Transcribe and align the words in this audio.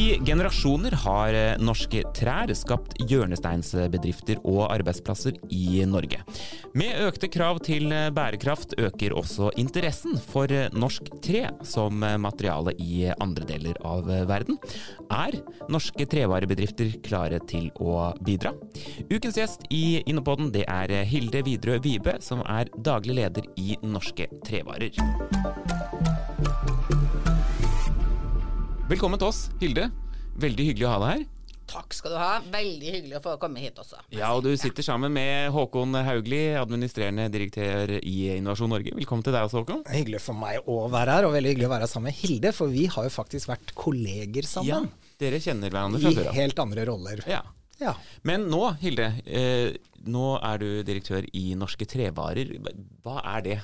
I 0.00 0.18
generasjoner 0.24 0.94
har 1.02 1.34
eh, 1.36 1.58
norske 1.60 2.00
trær 2.16 2.48
skapt 2.56 2.94
hjørnesteinsbedrifter 3.10 4.38
og 4.48 4.62
arbeidsplasser 4.70 5.36
i 5.52 5.82
Norge. 5.88 6.22
Med 6.72 7.02
økte 7.04 7.28
krav 7.28 7.60
til 7.66 7.92
eh, 7.92 8.06
bærekraft 8.16 8.72
øker 8.80 9.12
også 9.20 9.50
interessen 9.60 10.16
for 10.32 10.48
eh, 10.54 10.70
norsk 10.72 11.10
tre 11.20 11.42
som 11.68 12.00
materiale 12.00 12.72
i 12.80 13.10
andre 13.12 13.44
deler 13.50 13.76
av 13.84 14.08
verden. 14.30 14.56
Er 15.12 15.36
norske 15.68 16.08
trevarebedrifter 16.08 16.96
klare 17.04 17.42
til 17.50 17.68
å 17.76 18.14
bidra? 18.24 18.54
Ukens 19.12 19.36
gjest 19.36 19.68
i 19.68 20.00
Innopoden 20.06 20.48
det 20.54 20.64
er 20.64 20.94
Hilde 21.10 21.44
Widerøe 21.44 21.82
Vibe, 21.84 22.16
som 22.24 22.40
er 22.48 22.72
daglig 22.78 23.20
leder 23.20 23.52
i 23.60 23.76
Norske 23.84 24.30
Trevarer. 24.48 24.96
Velkommen 28.90 29.20
til 29.22 29.28
oss, 29.28 29.44
Hilde. 29.60 29.84
Veldig 30.42 30.64
hyggelig 30.66 30.86
å 30.88 30.90
ha 30.90 30.96
deg 30.98 31.10
her. 31.12 31.20
Takk 31.70 31.94
skal 31.94 32.10
du 32.10 32.16
ha. 32.18 32.30
Veldig 32.50 32.94
hyggelig 32.96 33.14
å 33.14 33.22
få 33.22 33.34
komme 33.38 33.60
hit 33.62 33.76
også. 33.78 34.00
Ja, 34.10 34.32
og 34.34 34.42
du 34.42 34.48
sitter 34.58 34.82
sammen 34.82 35.14
med 35.14 35.52
Håkon 35.54 35.94
Haugli, 36.08 36.40
administrerende 36.58 37.28
direktør 37.30 37.92
i 38.00 38.16
Innovasjon 38.34 38.74
Norge. 38.74 38.96
Velkommen 38.98 39.22
til 39.22 39.36
deg 39.36 39.46
også, 39.46 39.62
Håkon. 39.62 39.84
Hyggelig 39.94 40.18
for 40.24 40.40
meg 40.40 40.66
å 40.66 40.80
være 40.90 41.20
her, 41.20 41.28
og 41.28 41.36
veldig 41.36 41.52
hyggelig 41.52 41.68
å 41.68 41.72
være 41.76 41.90
sammen 41.92 42.10
med 42.10 42.18
Hilde. 42.18 42.50
For 42.56 42.74
vi 42.74 42.88
har 42.90 43.06
jo 43.06 43.14
faktisk 43.14 43.52
vært 43.52 43.70
kolleger 43.78 44.50
sammen. 44.50 44.90
Ja, 44.90 45.14
dere 45.22 45.38
kjenner 45.44 45.70
hverandre 45.70 46.02
fra 46.02 46.14
før 46.16 46.32
av. 46.32 46.34
I 46.34 46.42
helt 46.42 46.66
andre 46.66 46.90
roller. 46.90 47.22
Ja. 47.30 47.44
ja. 47.78 47.94
Men 48.26 48.50
nå, 48.50 48.64
Hilde. 48.82 49.12
Eh, 49.22 49.78
nå 50.10 50.32
er 50.40 50.64
du 50.66 50.68
direktør 50.90 51.30
i 51.30 51.52
Norske 51.62 51.86
Trevarer. 51.86 52.56
Hva 53.06 53.20
er 53.36 53.46
det? 53.46 53.60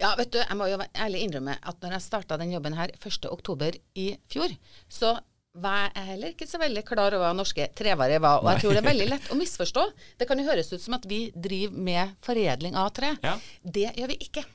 Ja, 0.00 0.12
vet 0.18 0.32
du, 0.34 0.38
jeg 0.42 0.58
må 0.58 0.68
jo 0.70 0.78
ærlig 0.78 1.24
innrømme 1.26 1.56
at 1.60 1.82
når 1.82 1.96
jeg 1.96 2.06
starta 2.06 2.38
den 2.40 2.54
jobben 2.54 2.78
her 2.78 2.92
1.10 2.98 3.80
i 4.00 4.06
fjor, 4.32 4.54
så 4.88 5.16
var 5.58 5.88
jeg 5.90 6.06
heller 6.12 6.34
ikke 6.34 6.46
så 6.46 6.60
veldig 6.62 6.82
klar 6.86 7.14
over 7.16 7.26
hva 7.26 7.32
norske 7.34 7.66
trevarer 7.76 8.22
var. 8.22 8.38
Og 8.40 8.46
Nei. 8.46 8.54
jeg 8.54 8.62
tror 8.62 8.76
det 8.76 8.82
er 8.82 8.90
veldig 8.90 9.08
lett 9.10 9.32
å 9.34 9.38
misforstå. 9.38 9.86
Det 10.20 10.28
kan 10.30 10.38
jo 10.38 10.46
høres 10.46 10.70
ut 10.70 10.82
som 10.82 10.94
at 10.96 11.08
vi 11.10 11.24
driver 11.34 11.82
med 11.90 12.14
foredling 12.24 12.78
av 12.78 12.92
tre. 12.94 13.16
Ja. 13.24 13.34
Det 13.62 13.88
gjør 13.98 14.12
vi 14.12 14.20
ikke. 14.28 14.46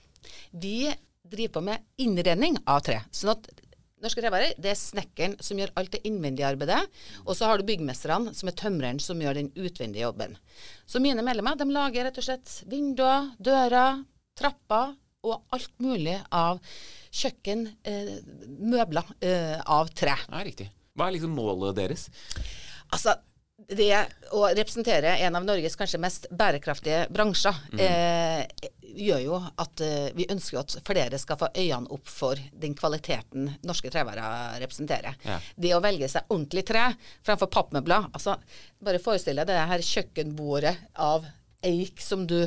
Vi 0.55 0.77
driver 1.25 1.57
på 1.57 1.65
med 1.67 1.85
innredning 2.01 2.57
av 2.63 2.83
tre. 2.85 3.01
Sånn 3.11 3.35
at 3.35 3.51
Norske 4.03 4.21
trevarer, 4.21 4.51
det 4.61 4.69
er 4.69 4.77
snekkeren 4.77 5.37
som 5.41 5.57
gjør 5.57 5.71
alt 5.79 5.93
det 5.95 6.01
innvendige 6.05 6.45
arbeidet. 6.45 6.81
Og 7.23 7.31
så 7.37 7.47
har 7.49 7.57
du 7.57 7.65
byggmesterne, 7.65 8.33
som 8.37 8.51
er 8.51 8.57
tømreren, 8.59 8.99
som 9.01 9.21
gjør 9.23 9.39
den 9.39 9.47
utvendige 9.55 10.03
jobben. 10.03 10.35
Så 10.85 10.99
mine 11.01 11.23
medlemmer 11.25 11.57
de 11.57 11.65
lager 11.71 12.05
rett 12.05 12.19
og 12.19 12.27
slett 12.27 12.51
vinduer, 12.69 13.31
dører, 13.41 14.03
trapper, 14.37 14.93
og 15.25 15.55
alt 15.55 15.73
mulig 15.83 16.17
av 16.29 16.61
kjøkken, 17.15 17.67
eh, 17.87 18.17
møbler 18.59 19.15
eh, 19.25 19.57
av 19.61 19.91
tre. 19.95 20.17
Ja, 20.29 20.43
riktig. 20.45 20.69
Hva 20.95 21.09
er 21.09 21.17
liksom 21.17 21.35
målet 21.35 21.75
deres? 21.77 22.09
Altså, 22.93 23.15
det 23.55 23.91
å 24.35 24.45
representere 24.51 25.15
en 25.25 25.37
av 25.37 25.45
Norges 25.47 25.77
kanskje 25.79 25.99
mest 26.01 26.27
bærekraftige 26.31 27.05
bransjer, 27.13 27.55
mm. 27.73 27.81
eh, 27.81 28.71
gjør 28.95 29.21
jo 29.23 29.39
at 29.61 29.83
eh, 29.83 30.09
vi 30.15 30.27
ønsker 30.31 30.59
at 30.61 30.75
flere 30.87 31.19
skal 31.19 31.39
få 31.39 31.49
øynene 31.51 31.91
opp 31.95 32.11
for 32.11 32.39
den 32.51 32.75
kvaliteten 32.77 33.49
norske 33.65 33.91
trevarer 33.91 34.59
representerer. 34.63 35.17
Ja. 35.25 35.39
Det 35.55 35.73
å 35.75 35.81
velge 35.83 36.09
seg 36.11 36.29
ordentlig 36.29 36.65
tre 36.67 36.87
fremfor 37.25 37.51
pappmøbler. 37.51 38.11
Altså, 38.15 38.37
bare 38.83 39.01
forestill 39.03 39.41
deg 39.41 39.49
det 39.49 39.65
her 39.71 39.87
kjøkkenbordet 39.89 40.75
av 41.01 41.27
eik 41.65 42.01
som 42.03 42.25
du 42.29 42.37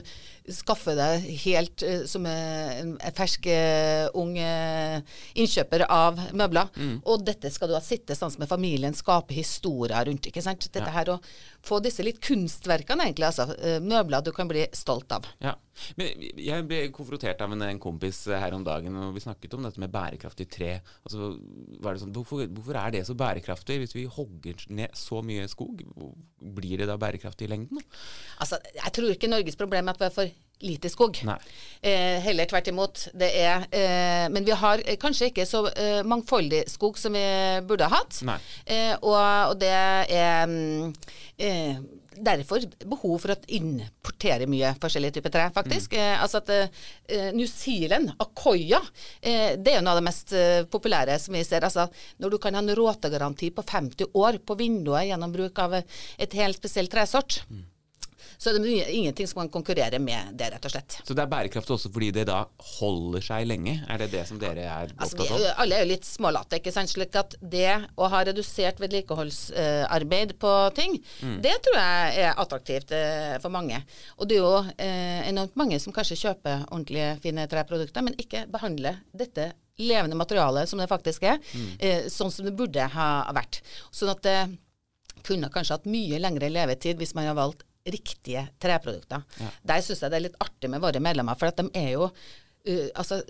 skaffer 0.49 0.97
deg 0.97 1.27
helt 1.45 1.85
uh, 1.85 2.05
som 2.09 2.25
en 2.29 2.95
fersk, 3.17 3.51
uh, 3.53 4.09
ung 4.17 4.33
uh, 4.41 4.99
innkjøper 5.37 5.85
av 5.93 6.21
møbler. 6.33 6.71
Mm. 6.79 6.97
Og 7.05 7.25
dette 7.27 7.53
skal 7.53 7.71
du 7.71 7.77
ha 7.77 7.83
sitte 7.85 8.17
sånn 8.17 8.33
med 8.41 8.51
familien, 8.51 8.97
skape 8.97 9.37
historier 9.37 10.09
rundt. 10.09 10.31
ikke 10.31 10.45
sant? 10.45 10.71
Dette 10.71 10.87
ja. 10.87 10.95
her 10.95 11.13
å 11.15 11.19
få 11.69 11.81
disse 11.85 12.05
litt 12.07 12.21
kunstverkene, 12.25 13.09
egentlig. 13.09 13.29
altså 13.29 13.81
Møbler 13.85 14.25
du 14.25 14.33
kan 14.37 14.49
bli 14.51 14.65
stolt 14.77 15.13
av. 15.15 15.29
Ja. 15.45 15.55
Men 15.99 16.25
jeg 16.43 16.65
ble 16.67 16.81
konfrontert 16.95 17.43
av 17.45 17.53
en, 17.55 17.63
en, 17.69 17.81
kompis 17.83 18.25
her 18.33 18.57
om 18.57 18.65
dagen, 18.67 18.97
og 18.99 19.15
vi 19.15 19.23
snakket 19.23 19.55
om 19.55 19.67
dette 19.67 19.81
med 19.83 19.93
bærekraftig 19.95 20.49
tre. 20.51 20.73
Altså, 21.07 21.31
sånn, 22.03 22.15
hvorfor, 22.17 22.45
hvorfor, 22.47 22.81
er 22.81 22.97
det 22.97 23.05
så 23.07 23.17
bærekraftig? 23.19 23.79
Hvis 23.85 23.97
vi 23.97 24.09
hogger 24.11 24.67
ned 24.75 24.97
så 24.99 25.23
mye 25.25 25.47
skog, 25.51 25.85
blir 26.59 26.83
det 26.83 26.91
da 26.91 26.99
bærekraftig 27.01 27.49
i 27.49 27.53
lengden? 27.55 27.83
Altså, 28.43 28.61
jeg 28.75 28.95
tror 28.97 29.15
ikke 29.15 29.31
Norges 29.31 29.59
problem 29.61 29.89
er 29.89 29.97
at 29.97 30.03
vi 30.03 30.09
er 30.11 30.17
for 30.19 30.37
lite 30.61 30.91
skog. 30.91 31.19
Eh, 31.81 32.19
heller 32.25 32.49
tvert 32.51 32.69
imot. 32.69 33.05
Det 33.15 33.29
er, 33.41 33.67
eh, 33.71 34.27
men 34.33 34.45
vi 34.45 34.57
har 34.57 34.83
eh, 34.85 34.99
kanskje 35.01 35.31
ikke 35.31 35.47
så 35.47 35.67
eh, 35.71 36.03
mangfoldig 36.03 36.65
skog 36.71 36.99
som 36.99 37.15
vi 37.15 37.27
burde 37.69 37.87
ha 37.87 38.01
hatt. 38.01 38.23
Eh, 38.67 38.95
og, 39.01 39.19
og, 39.19 39.55
det 39.61 39.71
er 39.71 40.51
mm, 40.51 40.93
eh, 41.39 41.79
derfor 42.19 42.65
behov 42.83 43.23
for 43.23 43.35
å 43.35 43.39
importere 43.55 44.49
mye 44.51 44.75
forskjellige 44.83 45.19
typer 45.19 45.35
tre, 45.35 45.47
faktisk. 45.55 45.95
Mm. 45.95 46.03
Eh, 46.03 46.25
altså 46.25 46.43
at 46.43 46.53
eh, 46.55 47.31
New 47.37 47.47
Zealand, 47.51 48.13
Akoya, 48.19 48.83
eh, 49.21 49.55
det 49.57 49.73
er 49.73 49.79
jo 49.79 49.87
noe 49.87 49.95
av 49.95 50.03
det 50.03 50.09
mest 50.09 50.37
populære 50.73 51.19
som 51.23 51.39
vi 51.39 51.45
ser. 51.47 51.67
Altså 51.67 51.89
når 52.19 52.35
du 52.35 52.41
kan 52.43 52.59
ha 52.59 52.65
en 52.65 52.75
råtegaranti 52.79 53.53
på 53.55 53.65
50 53.67 54.15
år 54.19 54.43
på 54.43 54.59
vinduet 54.59 55.09
gjennom 55.13 55.35
bruk 55.35 55.63
av 55.63 55.79
et 55.79 56.39
helt 56.39 56.59
spesielt 56.59 56.93
tresort. 56.93 57.43
Mm. 57.49 57.67
Så 58.37 58.55
det 58.55 58.63
er 58.73 58.91
ingenting 58.93 59.29
som 59.31 59.43
kan 59.43 59.51
konkurrere 59.59 60.01
med 60.03 60.35
det, 60.39 60.51
rett 60.55 60.69
og 60.69 60.73
slett. 60.73 60.99
Så 61.05 61.17
det 61.17 61.25
er 61.25 61.31
bærekraftig 61.31 61.75
også 61.77 61.91
fordi 61.93 62.11
det 62.15 62.27
da 62.31 62.43
holder 62.79 63.25
seg 63.25 63.49
lenge? 63.49 63.79
Er 63.89 64.03
det 64.03 64.11
det 64.15 64.25
som 64.29 64.41
dere 64.41 64.67
er 64.67 64.95
altså, 64.97 65.19
opptatt 65.19 65.35
av? 65.37 65.47
alle 65.63 65.79
er 65.79 65.85
jo 65.85 65.91
litt 65.93 66.09
smålate, 66.09 66.61
ikke 66.61 66.75
sant. 66.75 66.93
Slik 66.93 67.17
at 67.19 67.37
det 67.41 67.75
å 67.99 68.09
ha 68.11 68.23
redusert 68.29 68.81
vedlikeholdsarbeid 68.83 70.35
på 70.41 70.55
ting, 70.79 70.99
mm. 71.23 71.39
det 71.45 71.55
tror 71.65 71.79
jeg 71.79 72.27
er 72.27 72.43
attraktivt 72.45 72.95
eh, 72.97 73.37
for 73.43 73.55
mange. 73.55 73.81
Og 74.19 74.29
det 74.29 74.39
er 74.39 74.45
jo 74.45 74.53
eh, 74.75 75.23
enormt 75.29 75.57
mange 75.61 75.81
som 75.83 75.95
kanskje 75.95 76.21
kjøper 76.25 76.69
ordentlige 76.69 77.17
fine 77.25 77.47
treprodukter, 77.51 78.05
men 78.05 78.19
ikke 78.21 78.47
behandler 78.53 79.03
dette 79.13 79.53
levende 79.79 80.19
materialet 80.19 80.69
som 80.69 80.81
det 80.81 80.89
faktisk 80.91 81.23
er, 81.29 81.39
mm. 81.39 81.69
eh, 81.79 82.09
sånn 82.11 82.33
som 82.35 82.49
det 82.49 82.57
burde 82.59 82.89
ha 82.95 83.11
vært. 83.37 83.61
Sånn 83.95 84.11
at 84.11 84.25
det 84.27 84.39
kunne 85.27 85.51
kanskje 85.53 85.79
hatt 85.79 85.89
mye 85.91 86.21
lengre 86.23 86.51
levetid 86.51 86.99
hvis 86.99 87.15
man 87.17 87.29
har 87.29 87.39
valgt 87.39 87.65
riktige 87.87 88.47
treprodukter. 88.61 89.25
Ja. 89.41 89.53
Der 89.71 89.85
syns 89.85 90.03
jeg 90.03 90.13
det 90.13 90.19
er 90.19 90.27
litt 90.29 90.43
artig 90.43 90.71
med 90.73 90.83
våre 90.83 91.03
medlemmer, 91.03 91.39
for 91.39 91.51
at 91.51 91.61
de 91.61 91.69
er 91.79 91.93
jo 91.95 92.09
uh, 92.09 92.89
altså, 92.99 93.21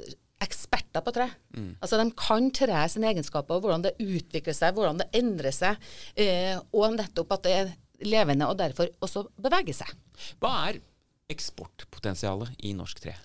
eksperter 0.43 1.05
på 1.05 1.15
tre. 1.15 1.29
Mm. 1.57 1.71
Altså 1.81 2.01
De 2.01 2.09
kan 2.19 2.51
tre 2.55 2.85
sine 2.91 3.13
egenskaper, 3.13 3.63
hvordan 3.63 3.87
det 3.87 3.97
utvikler 4.03 4.57
seg, 4.57 4.75
hvordan 4.77 5.03
det 5.03 5.11
endrer 5.19 5.55
seg, 5.55 5.79
uh, 6.19 6.57
og 6.73 6.99
nettopp 6.99 7.39
at 7.39 7.47
det 7.47 7.57
er 7.59 7.75
levende, 8.09 8.47
og 8.47 8.59
derfor 8.61 8.91
også 9.05 9.27
beveger 9.43 9.75
seg. 9.83 9.91
Hva 10.43 10.55
er 10.69 10.83
eksportpotensialet 11.33 12.55
i 12.65 12.73
norsk 12.77 13.03
tre? 13.05 13.19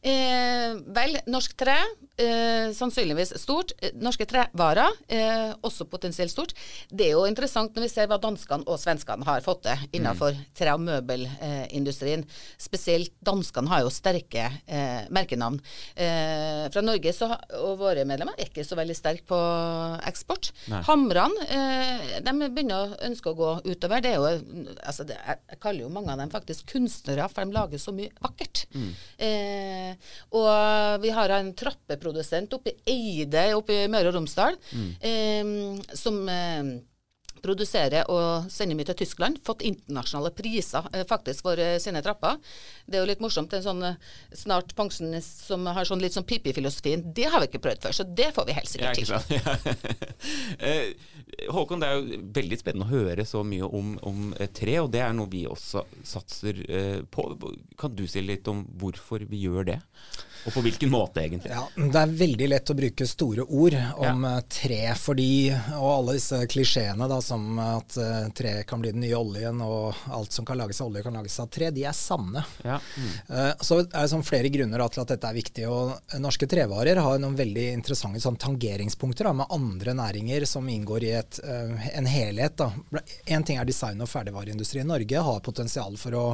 Eh, 0.00 0.78
vel, 0.96 1.18
norsk 1.28 1.52
tre 1.60 1.74
eh, 2.16 2.70
sannsynligvis 2.72 3.34
stort. 3.40 3.74
Eh, 3.84 3.92
norske 4.00 4.24
trevarer 4.28 4.94
eh, 5.12 5.50
også 5.66 5.84
potensielt 5.92 6.32
stort. 6.32 6.54
Det 6.88 7.10
er 7.10 7.18
jo 7.18 7.26
interessant 7.28 7.76
når 7.76 7.84
vi 7.84 7.90
ser 7.92 8.08
hva 8.08 8.16
danskene 8.20 8.64
og 8.64 8.80
svenskene 8.80 9.26
har 9.28 9.44
fått 9.44 9.66
til 9.66 9.98
innenfor 9.98 10.32
mm. 10.36 10.46
tre- 10.56 10.72
og 10.72 10.84
møbelindustrien. 10.86 12.24
Spesielt 12.60 13.12
danskene 13.26 13.68
har 13.72 13.84
jo 13.84 13.92
sterke 13.92 14.46
eh, 14.64 15.04
merkenavn. 15.12 15.60
Eh, 15.92 16.64
fra 16.72 16.84
Norge 16.84 17.12
så, 17.16 17.28
og 17.60 17.76
våre 17.82 18.06
medlemmer 18.08 18.40
er 18.40 18.48
ikke 18.48 18.64
så 18.64 18.80
veldig 18.80 18.96
sterke 18.96 19.28
på 19.28 19.40
eksport. 20.08 20.52
Hamrene 20.88 21.48
de 22.24 22.32
begynner 22.48 22.86
å 22.94 22.98
ønske 23.10 23.32
å 23.32 23.36
gå 23.36 23.52
utover. 23.68 24.00
Det 24.00 24.14
er 24.14 24.16
jo, 24.16 24.72
altså 24.80 25.04
det, 25.08 25.18
jeg 25.20 25.60
kaller 25.60 25.84
jo 25.84 25.92
mange 25.92 26.14
av 26.14 26.22
dem 26.22 26.32
faktisk 26.32 26.72
kunstnere, 26.72 27.28
for 27.28 27.44
de 27.44 27.56
lager 27.56 27.82
så 27.82 27.92
mye 27.94 28.12
vakkert. 28.24 28.64
Mm. 28.72 28.90
Eh, 29.90 30.12
og 30.38 31.02
vi 31.02 31.12
har 31.14 31.34
en 31.36 31.52
trappeprodusent 31.56 32.56
oppe 32.56 32.74
i 32.74 32.94
Eide 32.94 33.50
oppe 33.58 33.76
i 33.76 33.90
Møre 33.90 34.12
og 34.12 34.18
Romsdal 34.18 34.58
mm. 34.70 34.88
eh, 35.10 35.96
som 35.98 36.22
eh, 36.30 36.72
produserer 37.42 38.10
og 38.12 38.50
sender 38.52 38.76
mye 38.78 38.86
til 38.90 38.98
Tyskland. 39.02 39.38
Fått 39.46 39.64
internasjonale 39.66 40.30
priser 40.36 40.82
eh, 40.94 41.04
faktisk 41.08 41.40
for 41.46 41.56
eh, 41.60 41.78
sine 41.82 42.02
trapper. 42.04 42.34
Det 42.86 42.96
er 42.98 43.02
jo 43.04 43.10
litt 43.10 43.24
morsomt. 43.24 43.52
En 43.56 43.64
sånn 43.64 43.82
eh, 43.86 43.98
snart 44.36 44.74
pensjonist 44.78 45.36
som 45.48 45.60
har 45.66 45.84
sånn 45.88 46.02
litt 46.02 46.16
sånn 46.16 46.28
pippi-filosofien, 46.28 47.00
det 47.16 47.26
har 47.32 47.40
vi 47.42 47.46
ikke 47.50 47.64
prøvd 47.66 47.80
før, 47.86 47.94
så 47.96 48.04
det 48.06 48.30
får 48.36 48.44
vi 48.48 48.58
helt 48.58 48.70
sikkert 48.70 48.96
til. 49.00 49.08
Håkon, 51.54 51.80
det 51.82 51.88
er 51.88 51.94
jo 51.98 52.02
veldig 52.36 52.58
spennende 52.60 52.88
å 52.88 52.90
høre 52.90 53.24
så 53.28 53.40
mye 53.46 53.66
om, 53.66 53.86
om 54.06 54.18
tre, 54.56 54.74
og 54.82 54.88
det 54.94 55.02
er 55.04 55.12
noe 55.16 55.28
vi 55.30 55.42
også 55.48 55.78
satser 56.06 56.54
på. 57.12 57.20
Kan 57.80 57.90
du 57.96 58.04
si 58.10 58.20
litt 58.24 58.48
om 58.50 58.58
hvorfor 58.80 59.18
vi 59.30 59.38
gjør 59.46 59.62
det? 59.72 59.80
Og 60.46 60.54
på 60.54 60.62
hvilken 60.64 60.90
måte, 60.92 61.20
egentlig? 61.24 61.52
Ja, 61.52 61.66
Det 61.74 62.00
er 62.00 62.12
veldig 62.20 62.48
lett 62.48 62.70
å 62.72 62.76
bruke 62.76 63.06
store 63.08 63.44
ord 63.44 63.76
om 64.00 64.24
ja. 64.24 64.32
tre, 64.48 64.80
fordi, 64.96 65.50
og 65.76 65.88
alle 65.90 66.16
disse 66.16 66.38
klisjeene 66.50 67.08
da, 67.10 67.18
som 67.24 67.58
at 67.60 67.98
uh, 68.00 68.28
tre 68.36 68.54
kan 68.68 68.80
bli 68.80 68.94
den 68.94 69.04
nye 69.04 69.18
oljen, 69.18 69.60
og 69.64 69.98
alt 70.08 70.32
som 70.36 70.46
kan 70.48 70.58
lages 70.60 70.80
av 70.80 70.88
olje, 70.90 71.04
kan 71.04 71.18
lages 71.18 71.36
av 71.42 71.50
tre, 71.52 71.70
de 71.74 71.84
er 71.88 71.96
sanne. 71.96 72.44
Ja. 72.64 72.78
Mm. 72.96 73.10
Så 73.60 73.80
er 73.82 73.88
det 73.94 74.06
sånn 74.12 74.26
flere 74.26 74.50
grunner 74.52 74.82
da, 74.82 74.88
til 74.92 75.04
at 75.04 75.12
dette 75.12 75.28
er 75.28 75.36
viktig. 75.36 75.66
og 75.68 76.16
Norske 76.22 76.48
trevarer 76.50 77.00
har 77.02 77.20
noen 77.20 77.36
veldig 77.38 77.66
interessante 77.74 78.22
sånn, 78.22 78.38
tangeringspunkter 78.40 79.28
da, 79.28 79.34
med 79.42 79.52
andre 79.54 79.94
næringer 79.98 80.46
som 80.48 80.68
inngår 80.68 81.06
i 81.06 81.12
et, 81.18 81.40
en 81.92 82.08
helhet. 82.08 82.64
Én 83.26 83.46
ting 83.46 83.60
er 83.60 83.68
design- 83.68 84.00
og 84.00 84.10
ferdigvareindustri. 84.10 84.84
Norge 84.86 85.26
har 85.28 85.44
potensial 85.44 85.96
for 86.00 86.16
å 86.16 86.24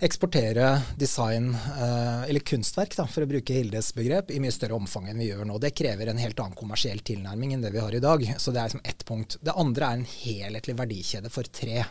eksportere 0.00 0.82
design, 0.96 1.54
eh, 1.54 2.22
eller 2.28 2.40
kunstverk, 2.40 2.94
da, 2.96 3.06
for 3.10 3.24
å 3.24 3.28
bruke 3.30 3.54
Hildes 3.54 3.90
begrep, 3.96 4.30
i 4.30 4.38
mye 4.42 4.54
større 4.54 4.76
omfang 4.78 5.08
enn 5.10 5.18
vi 5.18 5.30
gjør 5.30 5.48
nå. 5.48 5.58
Det 5.58 5.72
krever 5.74 6.10
en 6.10 6.20
helt 6.22 6.38
annen 6.38 6.54
kommersiell 6.58 7.00
tilnærming 7.02 7.54
enn 7.54 7.64
det 7.64 7.72
vi 7.74 7.82
har 7.82 7.94
i 7.94 8.02
dag. 8.02 8.22
Så 8.38 8.54
det 8.54 8.60
er 8.60 8.70
liksom 8.70 8.84
ett 8.84 9.04
punkt. 9.08 9.38
Det 9.42 9.54
andre 9.58 9.88
er 9.88 9.98
en 9.98 10.06
helhetlig 10.06 10.76
verdikjede 10.78 11.32
for 11.34 11.50
tre. 11.50 11.82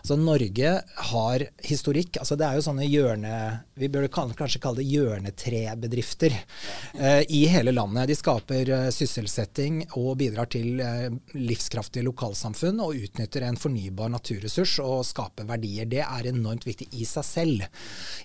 Altså 0.00 0.16
Norge 0.16 0.72
har 1.12 1.46
historikk. 1.68 2.16
altså 2.22 2.36
Det 2.40 2.48
er 2.48 2.56
jo 2.56 2.66
sånne 2.68 2.88
hjørne... 2.88 3.34
Vi 3.74 3.88
burde 3.88 4.08
kanskje 4.12 4.60
kalle 4.62 4.82
det 4.82 4.88
hjørnetrebedrifter 4.92 6.34
eh, 6.36 7.22
i 7.28 7.44
hele 7.50 7.72
landet. 7.72 8.08
De 8.08 8.16
skaper 8.16 8.68
eh, 8.70 8.88
sysselsetting 8.94 9.82
og 9.98 10.18
bidrar 10.20 10.48
til 10.52 10.80
eh, 10.80 11.08
livskraftige 11.34 12.04
lokalsamfunn 12.06 12.80
og 12.84 13.00
utnytter 13.00 13.48
en 13.48 13.58
fornybar 13.58 14.12
naturressurs 14.12 14.76
og 14.84 15.02
skaper 15.08 15.48
verdier. 15.48 15.88
Det 15.90 16.04
er 16.04 16.30
enormt 16.30 16.68
viktig 16.68 16.88
i 16.92 17.08
seg 17.08 17.26
selv 17.26 17.41
selv. 17.42 17.66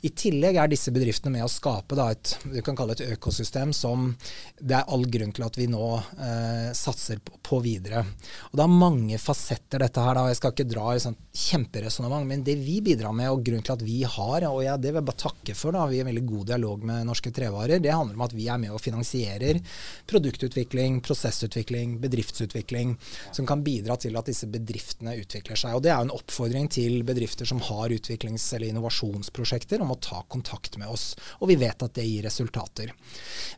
I 0.05 0.11
tillegg 0.13 0.57
er 0.61 0.69
disse 0.69 0.93
bedriftene 0.93 1.37
med 1.37 1.45
å 1.45 1.51
skape 1.51 1.97
da, 1.97 2.11
et, 2.13 2.35
et 2.53 3.03
økosystem 3.07 3.73
som 3.73 4.11
det 4.59 4.77
er 4.77 4.89
all 4.93 5.07
grunn 5.09 5.33
til 5.33 5.45
at 5.47 5.57
vi 5.57 5.67
nå 5.71 5.87
eh, 5.97 6.69
satser 6.77 7.21
på, 7.23 7.39
på, 7.41 7.59
videre. 7.65 8.03
Og 8.51 8.57
Det 8.59 8.65
er 8.65 8.75
mange 8.83 9.17
fasetter 9.21 9.81
dette 9.81 10.03
her. 10.03 10.17
da, 10.17 10.27
Jeg 10.29 10.39
skal 10.39 10.53
ikke 10.53 10.69
dra 10.69 10.93
i 10.93 11.01
sånn 11.01 11.17
kjemperesonnement, 11.37 12.27
men 12.29 12.45
det 12.45 12.57
vi 12.61 12.79
bidrar 12.85 13.15
med, 13.15 13.31
og 13.33 13.43
grunnen 13.45 13.65
til 13.65 13.75
at 13.75 13.85
vi 13.85 14.03
har, 14.05 14.47
og 14.51 14.61
jeg, 14.63 14.81
det 14.83 14.93
vil 14.93 15.01
jeg 15.01 15.09
bare 15.09 15.23
takke 15.23 15.57
for, 15.57 15.75
da, 15.75 15.87
vi 15.89 16.01
har 16.01 16.09
veldig 16.09 16.25
god 16.29 16.45
dialog 16.53 16.85
med 16.91 17.09
Norske 17.09 17.33
Trevarer, 17.33 17.81
det 17.83 17.93
handler 17.93 18.17
om 18.17 18.25
at 18.27 18.35
vi 18.37 18.47
er 18.51 18.61
med 18.61 18.75
og 18.75 18.83
finansierer 18.83 19.61
produktutvikling, 20.09 21.01
prosessutvikling, 21.05 21.97
bedriftsutvikling, 22.03 22.95
som 23.35 23.49
kan 23.49 23.65
bidra 23.65 23.97
til 24.01 24.17
at 24.19 24.29
disse 24.29 24.49
bedriftene 24.51 25.17
utvikler 25.21 25.59
seg. 25.59 25.77
Og 25.77 25.83
Det 25.85 25.93
er 25.93 26.01
jo 26.01 26.09
en 26.09 26.17
oppfordring 26.17 26.69
til 26.71 27.01
bedrifter 27.07 27.49
som 27.49 27.61
har 27.65 27.93
utviklings- 27.93 28.49
eller 28.55 28.71
innovasjon 28.71 29.06
innovasjonsprosjekter 29.07 29.81
om 29.81 29.91
å 29.91 29.99
ta 30.01 30.23
kontakt 30.27 30.77
med 30.77 30.87
oss. 30.87 31.15
Og 31.39 31.49
vi 31.51 31.55
vet 31.55 31.83
at 31.83 31.93
det 31.95 32.05
gir 32.05 32.23
resultater. 32.23 32.93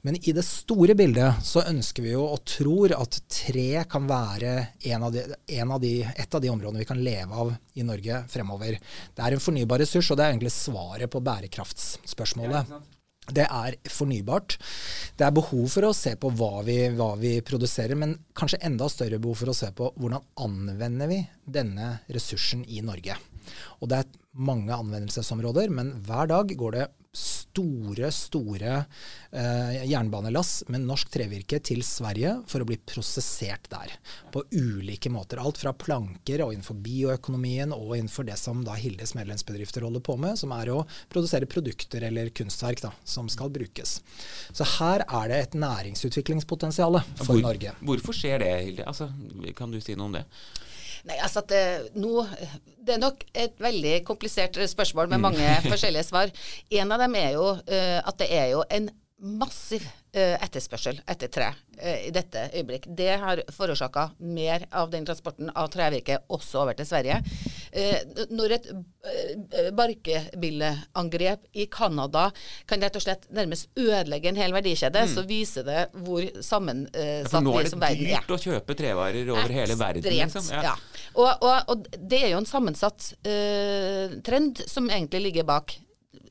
Men 0.01 0.15
i 0.15 0.33
det 0.33 0.43
store 0.45 0.95
bildet 0.95 1.41
så 1.43 1.63
ønsker 1.67 2.03
vi 2.03 2.13
jo 2.13 2.25
og 2.25 2.45
tror 2.45 2.93
at 2.97 3.21
tre 3.27 3.83
kan 3.89 4.07
være 4.07 4.75
en 4.91 5.03
av 5.03 5.13
de, 5.13 5.25
en 5.47 5.71
av 5.71 5.81
de, 5.81 6.03
et 6.03 6.35
av 6.35 6.41
de 6.41 6.49
områdene 6.49 6.79
vi 6.83 6.89
kan 6.89 7.03
leve 7.03 7.33
av 7.33 7.53
i 7.75 7.83
Norge 7.83 8.23
fremover. 8.29 8.79
Det 9.15 9.25
er 9.25 9.35
en 9.35 9.43
fornybar 9.43 9.79
ressurs, 9.79 10.11
og 10.11 10.17
det 10.17 10.25
er 10.25 10.33
egentlig 10.33 10.55
svaret 10.55 11.11
på 11.11 11.23
bærekraftsspørsmålet. 11.23 12.95
Det 13.29 13.45
er 13.45 13.75
fornybart. 13.93 14.55
Det 15.17 15.25
er 15.27 15.35
behov 15.35 15.67
for 15.69 15.85
å 15.85 15.93
se 15.93 16.15
på 16.17 16.31
hva 16.33 16.63
vi, 16.65 16.79
hva 16.97 17.11
vi, 17.19 17.35
produserer, 17.45 17.93
men 17.99 18.15
kanskje 18.33 18.61
enda 18.65 18.87
større 18.89 19.19
behov 19.21 19.43
for 19.43 19.51
å 19.51 19.57
se 19.57 19.69
på 19.75 19.91
hvordan 19.99 20.25
anvender 20.41 21.11
vi 21.11 21.19
denne 21.45 21.99
ressursen 22.09 22.63
i 22.65 22.81
Norge. 22.85 23.19
Og 23.79 23.91
det 23.91 24.01
er 24.01 24.09
mange 24.37 24.73
anvendelsesområder, 24.73 25.69
men 25.73 25.93
hver 26.05 26.29
dag 26.29 26.51
går 26.57 26.75
det 26.77 26.87
store, 27.15 28.11
store 28.13 28.73
eh, 29.31 29.85
jernbanelass 29.89 30.63
med 30.69 30.83
norsk 30.85 31.09
trevirke 31.11 31.57
til 31.65 31.81
Sverige 31.85 32.35
for 32.47 32.61
å 32.61 32.67
bli 32.69 32.77
prosessert 32.77 33.65
der. 33.71 33.95
På 34.33 34.43
ulike 34.53 35.09
måter. 35.09 35.41
Alt 35.41 35.57
fra 35.61 35.73
planker 35.73 36.43
og 36.45 36.53
innenfor 36.53 36.77
bioøkonomien 36.85 37.73
og 37.73 37.95
innenfor 37.97 38.29
det 38.29 38.37
som 38.39 38.61
da 38.65 38.77
Hildes 38.77 39.15
medlemsbedrifter 39.17 39.87
holder 39.87 40.05
på 40.05 40.19
med, 40.21 40.37
som 40.39 40.53
er 40.55 40.69
å 40.75 40.83
produsere 41.09 41.49
produkter 41.49 42.05
eller 42.11 42.29
kunstverk 42.29 42.85
da, 42.85 42.93
som 43.03 43.29
skal 43.33 43.49
brukes. 43.53 43.97
Så 44.53 44.69
her 44.77 45.07
er 45.07 45.33
det 45.33 45.43
et 45.47 45.59
næringsutviklingspotensial 45.65 47.01
for 47.23 47.33
Hvor, 47.33 47.43
Norge. 47.49 47.73
Hvorfor 47.81 48.21
skjer 48.21 48.45
det, 48.45 48.55
Hilde? 48.69 48.85
Altså, 48.85 49.09
kan 49.57 49.73
du 49.73 49.81
si 49.81 49.97
noe 49.97 50.11
om 50.11 50.19
det? 50.21 50.27
Nei, 51.07 51.17
altså 51.23 51.43
det, 51.47 51.61
nå, 51.99 52.25
det, 52.79 52.95
er 52.95 53.01
nok 53.01 53.23
et 53.33 53.59
veldig 53.61 53.99
komplisert 54.07 54.59
spørsmål 54.71 55.11
med 55.11 55.23
mange 55.29 55.45
mm. 55.45 55.69
forskjellige 55.71 56.07
svar. 56.09 56.33
En 56.81 56.95
av 56.95 57.03
dem 57.03 57.15
er 57.19 57.37
jo 57.37 57.53
uh, 57.55 57.99
at 58.03 58.19
det 58.21 58.29
er 58.35 58.51
jo 58.55 58.65
en 58.75 58.89
massiv 59.19 59.83
uh, 59.83 60.35
etterspørsel 60.39 61.01
etter 61.11 61.31
tre 61.31 61.49
i 61.79 62.11
dette 62.11 62.49
øyeblikk. 62.51 62.89
Det 62.91 63.13
har 63.21 63.39
forårsaka 63.55 64.09
mer 64.19 64.65
av 64.75 64.89
den 64.91 65.05
transporten 65.07 65.47
av 65.55 65.69
trevirke 65.71 66.17
også 66.27 66.65
over 66.65 66.75
til 66.75 66.89
Sverige. 66.89 67.21
Uh, 67.69 68.25
når 68.33 68.56
et 68.57 68.69
barkebilleangrep 69.75 71.45
i 71.54 71.66
Canada 71.71 72.27
kan 72.69 72.81
rett 72.83 72.98
og 73.00 73.04
slett 73.04 73.27
nærmest 73.36 73.69
ødelegge 73.80 74.31
en 74.31 74.39
hel 74.39 74.56
verdikjede, 74.56 75.06
mm. 75.06 75.13
så 75.13 75.25
viser 75.30 75.68
det 75.68 75.86
hvor 76.06 76.25
sammensatt 76.45 77.33
ja, 77.33 77.56
vi 77.56 77.74
som 77.74 77.83
verden 77.83 77.83
er. 77.83 77.83
Nå 77.83 77.89
er 77.89 78.00
det 78.00 78.10
dyrt 78.16 78.36
å 78.36 78.42
kjøpe 78.44 78.77
trevarer 78.80 79.33
over 79.36 79.56
hele 79.56 79.77
verden. 79.80 80.10
Liksom. 80.19 80.50
Ja. 80.54 80.71
ja. 80.71 80.77
Og, 81.16 81.30
og, 81.30 81.71
og, 81.74 81.88
det 81.98 82.24
er 82.25 82.33
jo 82.33 82.42
en 82.42 82.50
sammensatt 82.50 83.13
trend 84.25 84.66
som 84.68 84.89
egentlig 84.92 85.30
ligger 85.30 85.48
bak 85.48 85.77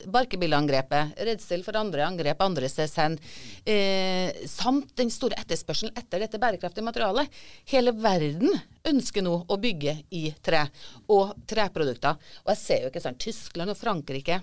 barkebilleangrepet, 0.07 1.15
redsel 1.27 1.63
for 1.65 1.77
andre 1.79 2.05
angrep 2.05 2.41
andre 2.41 2.69
steds 2.71 2.95
hen, 3.01 3.17
eh, 3.65 4.45
samt 4.47 4.95
den 4.99 5.11
store 5.11 5.39
etterspørselen 5.41 5.95
etter 5.97 6.19
dette 6.23 6.39
bærekraftige 6.39 6.85
materialet. 6.85 7.27
Hele 7.65 7.91
verden 7.91 8.53
ønsker 8.85 9.25
nå 9.25 9.35
å 9.47 9.59
bygge 9.59 9.97
i 10.11 10.29
tre 10.41 10.65
og 11.09 11.35
treprodukter. 11.47 12.15
Og 12.45 12.53
jeg 12.53 12.63
ser 12.63 12.81
jo 12.83 12.93
ikke 12.93 13.03
sånn 13.03 13.19
Tyskland 13.19 13.75
og 13.75 13.77
Frankrike 13.77 14.41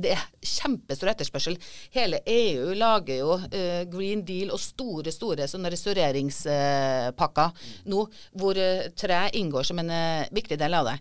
det 0.00 0.14
er 0.14 0.22
kjempestor 0.40 1.10
etterspørsel. 1.12 1.58
Hele 1.92 2.22
EU 2.28 2.72
lager 2.78 3.18
jo 3.18 3.34
uh, 3.36 3.82
Green 3.92 4.22
Deal 4.24 4.52
og 4.54 4.60
store 4.62 5.12
store 5.12 5.48
sånne 5.50 5.72
restaureringspakker 5.74 7.50
uh, 7.52 7.72
nå, 7.92 8.06
hvor 8.40 8.56
uh, 8.56 8.88
tre 8.96 9.26
inngår 9.38 9.68
som 9.68 9.82
en 9.82 9.92
viktig 10.32 10.56
del 10.60 10.74
av 10.76 10.88
det. 10.88 10.96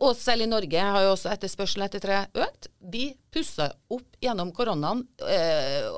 og 0.00 0.16
selv 0.18 0.42
i 0.44 0.50
Norge 0.50 0.80
har 0.80 1.02
jo 1.04 1.12
også 1.14 1.30
etterspørselen 1.34 1.86
etter 1.86 2.02
tre 2.02 2.18
økt. 2.34 2.68
Vi 2.92 3.06
pussa 3.34 3.68
opp 3.92 4.18
gjennom 4.22 4.52
koronaen 4.54 5.02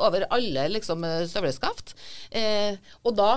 over 0.02 0.24
alle 0.34 0.66
liksom, 0.72 1.04
støvleskaft. 1.28 1.92
og 3.06 3.12
da 3.16 3.28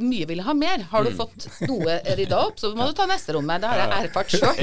Mye 0.00 0.28
vil 0.30 0.40
ha 0.46 0.54
mer. 0.56 0.86
Har 0.92 1.04
du 1.04 1.10
mm. 1.12 1.18
fått 1.18 1.46
noe 1.66 1.98
rydda 2.16 2.38
opp, 2.46 2.60
så 2.62 2.72
må 2.76 2.86
du 2.88 2.94
ta 2.96 3.06
neste 3.10 3.34
rommet. 3.36 3.62
Det 3.62 3.72
har 3.72 3.82
jeg 3.82 4.06
erfart 4.06 4.32
sjøl. 4.32 4.62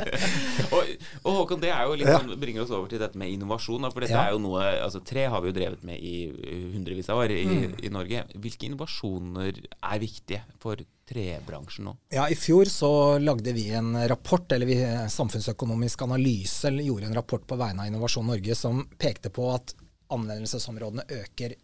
og, 0.74 0.90
og 1.22 1.38
Håkon, 1.40 1.62
det 1.62 1.72
er 1.74 1.86
jo 1.86 1.96
litt 2.00 2.10
sånn 2.10 2.34
bringer 2.40 2.64
oss 2.64 2.74
over 2.74 2.90
til 2.90 3.02
dette 3.02 3.18
med 3.20 3.32
innovasjon. 3.34 3.88
For 3.90 4.04
dette 4.04 4.16
ja. 4.16 4.26
er 4.28 4.36
jo 4.36 4.42
noe, 4.42 4.64
altså 4.80 5.02
Tre 5.06 5.26
har 5.32 5.42
vi 5.42 5.50
jo 5.50 5.56
drevet 5.56 5.84
med 5.86 6.00
i 6.00 6.14
hundrevis 6.74 7.10
av 7.12 7.22
år 7.24 7.34
i, 7.34 7.44
mm. 7.48 7.76
i 7.86 7.92
Norge. 7.92 8.24
Hvilke 8.40 8.68
innovasjoner 8.68 9.60
er 9.60 10.02
viktige 10.02 10.42
for 10.62 10.80
trebransjen 11.10 11.88
nå? 11.90 11.96
Ja, 12.14 12.28
I 12.30 12.38
fjor 12.38 12.70
så 12.70 13.18
lagde 13.18 13.52
vi 13.52 13.68
en 13.74 14.08
rapport, 14.08 14.52
eller 14.52 14.66
vi 14.66 14.78
samfunnsøkonomisk 15.10 16.02
analyse, 16.06 16.70
gjorde 16.70 17.10
en 17.10 17.18
rapport 17.18 17.46
på 17.46 17.58
vegne 17.58 17.82
av 17.82 17.90
Innovasjon 17.90 18.30
Norge 18.30 18.54
som 18.54 18.84
pekte 18.98 19.32
på 19.34 19.48
at 19.52 19.74
anvendelsesområdene 20.10 21.06
øker 21.20 21.56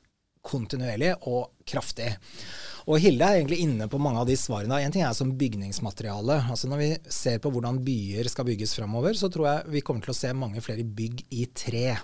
kontinuerlig 0.46 1.14
og 1.26 1.55
kraftig. 1.66 2.14
Og 2.86 3.00
Hilde 3.02 3.26
er 3.26 3.40
egentlig 3.40 3.64
inne 3.64 3.88
på 3.90 3.98
mange 3.98 4.20
av 4.22 4.28
de 4.28 4.36
svarene. 4.38 4.76
En 4.78 4.92
ting 4.94 5.02
er 5.02 5.14
som 5.16 5.32
bygningsmateriale. 5.34 6.36
Altså 6.52 6.68
Når 6.70 6.78
vi 6.78 6.90
ser 7.10 7.40
på 7.42 7.50
hvordan 7.50 7.80
byer 7.82 8.28
skal 8.30 8.46
bygges 8.46 8.76
framover, 8.78 9.16
så 9.18 9.26
tror 9.32 9.48
jeg 9.48 9.72
vi 9.74 9.82
kommer 9.82 10.06
til 10.06 10.12
å 10.14 10.16
se 10.16 10.30
mange 10.38 10.62
flere 10.62 10.84
bygg 10.86 11.24
i 11.34 11.48
tre. 11.50 11.96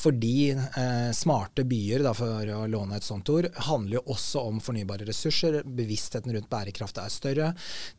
Fordi 0.00 0.54
eh, 0.54 1.10
smarte 1.12 1.66
byer, 1.68 2.06
da, 2.06 2.14
for 2.16 2.52
å 2.56 2.62
låne 2.72 2.96
et 2.96 3.04
sånt 3.04 3.28
ord, 3.34 3.50
handler 3.68 3.98
jo 3.98 4.14
også 4.16 4.46
om 4.48 4.62
fornybare 4.64 5.04
ressurser. 5.10 5.60
Bevisstheten 5.68 6.32
rundt 6.32 6.48
bærekraft 6.48 7.02
er 7.04 7.12
større. 7.12 7.50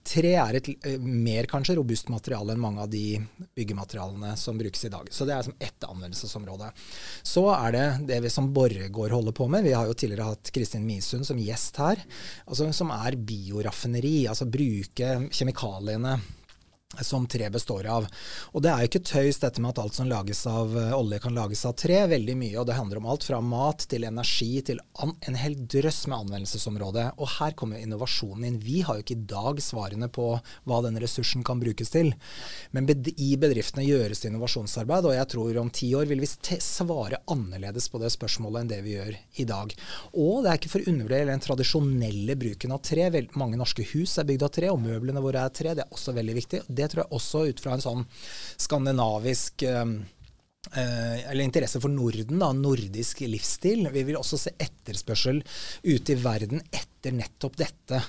Tre 0.01 0.33
er 0.47 0.57
et 0.57 0.71
eh, 0.73 0.97
mer 0.97 1.45
kanskje 1.51 1.77
robust 1.77 2.09
materiale 2.09 2.57
enn 2.57 2.65
mange 2.65 2.87
av 2.87 2.89
de 2.89 3.19
byggematerialene 3.53 4.33
som 4.41 4.57
brukes 4.57 4.87
i 4.89 4.93
dag. 4.95 5.13
Så 5.13 5.29
det 5.29 5.37
er 5.37 5.45
som 5.45 5.59
ett 5.61 5.85
anvendelsesområde. 5.85 6.73
Så 7.21 7.45
er 7.53 7.77
det 7.77 7.85
det 8.09 8.19
vi 8.25 8.33
som 8.33 8.49
Borregaard 8.57 9.13
holder 9.13 9.37
på 9.37 9.45
med. 9.45 9.69
Vi 9.69 9.77
har 9.77 9.85
jo 9.85 9.93
tidligere 9.93 10.31
hatt 10.33 10.53
Kristin 10.57 10.89
Mie 10.89 10.94
Misund 10.95 11.27
som 11.27 11.39
gjest 11.41 11.77
her, 11.83 12.01
altså, 12.47 12.71
som 12.75 12.93
er 12.95 13.19
bioraffineri. 13.19 14.17
Altså 14.31 14.47
bruke 14.49 15.13
kjemikaliene 15.29 16.17
som 17.03 17.27
tre 17.27 17.49
består 17.49 17.87
av. 17.91 18.07
Og 18.53 18.63
det 18.63 18.71
er 18.71 18.83
jo 18.83 18.91
ikke 18.91 19.03
tøys 19.11 19.41
dette 19.41 19.61
med 19.63 19.73
at 19.73 19.81
alt 19.83 19.97
som 19.97 20.09
lages 20.09 20.45
av 20.49 20.75
uh, 20.75 20.93
olje 20.97 21.19
kan 21.23 21.35
lages 21.35 21.65
av 21.67 21.75
tre. 21.79 22.01
Veldig 22.11 22.37
mye, 22.39 22.55
og 22.61 22.67
det 22.69 22.77
handler 22.77 23.01
om 23.01 23.09
alt 23.11 23.27
fra 23.27 23.41
mat 23.43 23.87
til 23.91 24.07
energi 24.07 24.51
til 24.65 24.81
en 25.03 25.39
hel 25.39 25.57
drøss 25.71 26.05
med 26.11 26.25
anvendelsesområde. 26.25 27.07
Og 27.19 27.31
her 27.37 27.55
kommer 27.57 27.81
innovasjonen 27.81 28.47
inn. 28.49 28.61
Vi 28.63 28.81
har 28.85 28.99
jo 28.99 29.05
ikke 29.05 29.17
i 29.17 29.27
dag 29.35 29.61
svarene 29.63 30.09
på 30.11 30.31
hva 30.65 30.81
den 30.85 30.99
ressursen 31.01 31.43
kan 31.45 31.61
brukes 31.61 31.91
til. 31.93 32.13
Men 32.75 32.89
i 32.89 33.31
bedriftene 33.39 33.85
gjøres 33.85 34.21
det 34.21 34.31
innovasjonsarbeid, 34.31 35.09
og 35.09 35.17
jeg 35.17 35.29
tror 35.33 35.61
om 35.61 35.71
ti 35.73 35.91
år 35.97 36.07
vil 36.09 36.23
vi 36.23 36.29
svare 36.29 37.21
annerledes 37.31 37.89
på 37.91 37.99
det 38.01 38.11
spørsmålet 38.13 38.63
enn 38.63 38.71
det 38.71 38.81
vi 38.85 38.95
gjør 38.95 39.17
i 39.41 39.47
dag. 39.49 39.73
Og 40.13 40.43
det 40.43 40.51
er 40.51 40.59
ikke 40.59 40.73
for 40.75 40.85
å 40.85 40.91
undervurdere 40.91 41.31
den 41.31 41.43
tradisjonelle 41.43 42.37
bruken 42.39 42.75
av 42.75 42.83
tre. 42.85 43.09
Mange 43.39 43.59
norske 43.59 43.85
hus 43.93 44.17
er 44.21 44.27
bygd 44.29 44.45
av 44.47 44.53
tre, 44.55 44.71
og 44.71 44.81
møblene 44.83 45.23
våre 45.23 45.45
er 45.45 45.55
tre. 45.55 45.75
Det 45.75 45.85
er 45.85 45.95
også 45.95 46.15
veldig 46.15 46.37
viktig. 46.39 46.63
Det 46.67 46.84
det 46.85 46.93
tror 46.93 47.05
jeg 47.05 47.17
også 47.19 47.45
ut 47.49 47.63
fra 47.63 47.75
en 47.75 47.85
sånn 47.85 48.05
skandinavisk 48.67 49.65
eh, 49.67 49.85
eh, 50.73 51.29
eller 51.29 51.43
interesse 51.43 51.81
for 51.81 51.89
Norden, 51.89 52.39
da, 52.39 52.51
nordisk 52.53 53.21
livsstil. 53.27 53.87
Vi 53.93 54.03
vil 54.07 54.19
også 54.19 54.39
se 54.39 54.53
etterspørsel 54.57 55.41
ute 55.83 56.13
i 56.13 56.19
verden 56.19 56.61
etter 56.69 57.13
nettopp 57.15 57.57
dette. 57.59 58.01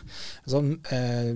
Så, 0.46 0.62
eh, 0.92 1.32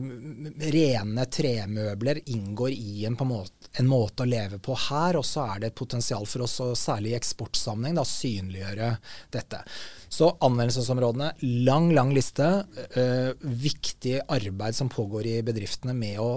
rene 0.73 1.27
tremøbler 1.27 2.23
inngår 2.33 2.73
i 2.73 3.05
en, 3.09 3.19
måte, 3.29 3.71
en, 3.79 3.91
måte, 3.91 4.25
å 4.25 4.31
leve 4.31 4.61
på 4.63 4.77
her. 4.89 5.19
Og 5.21 5.27
så 5.27 5.47
er 5.47 5.61
det 5.61 5.73
et 5.73 5.81
potensial 5.83 6.27
for 6.27 6.47
oss, 6.47 6.59
og 6.65 6.79
særlig 6.79 7.15
i 7.15 7.19
eksportsammenheng, 7.19 8.01
å 8.01 8.09
synliggjøre 8.09 8.95
dette. 9.35 9.65
Så 10.11 10.33
anvendelsesområdene, 10.41 11.35
lang, 11.67 11.93
lang 11.97 12.15
liste. 12.17 12.49
Eh, 12.97 13.35
viktig 13.41 14.21
arbeid 14.29 14.79
som 14.79 14.91
pågår 14.93 15.29
i 15.29 15.37
bedriftene 15.47 15.95
med 15.97 16.23
å 16.23 16.33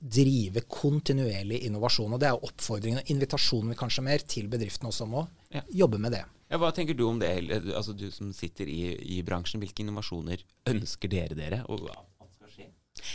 drive 0.00 0.64
kontinuerlig 0.68 1.62
innovasjon. 1.68 2.12
og 2.16 2.20
Det 2.20 2.28
er 2.30 2.44
oppfordringen 2.48 3.02
og 3.02 3.10
invitasjonen 3.12 3.74
vi 3.74 3.78
kanskje 3.78 4.04
mer 4.06 4.24
til 4.24 4.48
bedriftene 4.52 4.90
også 4.90 5.06
om 5.06 5.18
å 5.20 5.24
ja. 5.52 5.64
jobbe 5.82 6.00
med 6.00 6.16
det. 6.16 6.24
Ja, 6.50 6.58
hva 6.58 6.72
tenker 6.74 6.96
du 6.98 7.04
om 7.06 7.20
det, 7.20 7.30
altså 7.76 7.94
du 7.94 8.08
som 8.10 8.32
sitter 8.34 8.66
i, 8.66 8.96
i 9.18 9.20
bransjen. 9.22 9.60
Hvilke 9.62 9.84
innovasjoner 9.84 10.42
ønsker 10.72 11.12
dere 11.12 11.36
dere? 11.38 11.60
Og 11.70 11.84
hva 11.84 11.94
skal 12.32 12.50
skje? 12.56 12.66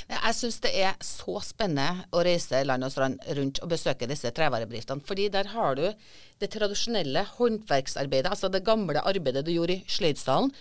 Jeg 0.08 0.38
syns 0.38 0.62
det 0.64 0.72
er 0.86 0.96
så 1.04 1.36
spennende 1.44 2.06
å 2.16 2.24
reise 2.24 2.62
land 2.64 2.88
og 2.88 2.94
strand 2.94 3.20
rundt 3.36 3.60
og 3.66 3.74
besøke 3.74 4.08
disse 4.08 4.32
trevarebedriftene. 4.32 5.04
fordi 5.04 5.28
der 5.34 5.52
har 5.52 5.76
du 5.76 5.90
det 6.40 6.52
tradisjonelle 6.54 7.26
håndverksarbeidet, 7.36 8.32
altså 8.32 8.48
det 8.52 8.64
gamle 8.64 9.04
arbeidet 9.04 9.44
du 9.46 9.52
gjorde 9.52 9.82
i 9.82 9.86
Sløydsdalen, 9.98 10.54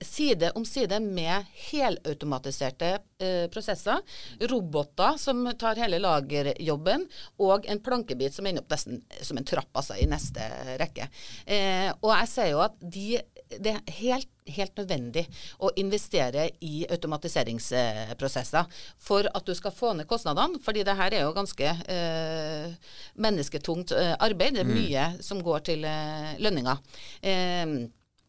side 0.00 0.50
om 0.54 0.64
side 0.64 1.00
med 1.00 1.44
helautomatiserte 1.70 2.98
eh, 3.18 3.46
prosesser. 3.52 4.00
Roboter 4.40 5.18
som 5.18 5.44
tar 5.58 5.80
hele 5.80 6.00
lagerjobben, 6.02 7.06
og 7.38 7.68
en 7.70 7.82
plankebit 7.84 8.34
som 8.34 8.46
ender 8.46 8.64
opp 8.64 8.72
nesten 8.74 9.02
som 9.22 9.38
en 9.40 9.46
trapp 9.46 9.70
altså, 9.72 9.96
i 10.00 10.08
neste 10.10 10.46
rekke. 10.80 11.08
Eh, 11.46 11.90
og 12.00 12.12
jeg 12.14 12.32
sier 12.34 12.52
jo 12.54 12.64
at 12.64 12.76
de, 12.80 13.20
det 13.58 13.74
er 13.76 13.94
helt, 14.00 14.30
helt 14.50 14.80
nødvendig 14.80 15.26
å 15.62 15.70
investere 15.80 16.48
i 16.64 16.84
automatiseringsprosesser 16.90 18.82
for 18.98 19.28
at 19.30 19.46
du 19.46 19.54
skal 19.58 19.74
få 19.74 19.94
ned 19.98 20.08
kostnadene. 20.10 20.60
fordi 20.64 20.84
det 20.86 20.96
her 20.98 21.14
er 21.14 21.24
jo 21.26 21.36
ganske 21.36 21.76
eh, 21.86 22.92
mennesketungt 23.14 23.94
eh, 23.96 24.14
arbeid. 24.18 24.58
Det 24.58 24.64
er 24.64 24.70
mm. 24.70 24.76
mye 24.76 25.06
mm. 25.14 25.22
som 25.24 25.42
går 25.42 25.64
til 25.70 25.86
eh, 25.88 26.36
lønninger. 26.42 26.84
Eh, 27.22 27.66